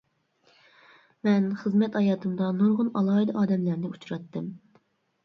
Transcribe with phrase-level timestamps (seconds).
[1.27, 4.49] مەن خىزمەت ھاياتىمدا نۇرغۇن ئالاھىدە ئادەملەرنى ئۇچراتتىم.